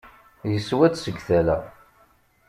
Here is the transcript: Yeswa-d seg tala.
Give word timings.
Yeswa-d 0.51 0.93
seg 0.97 1.15
tala. 1.27 1.57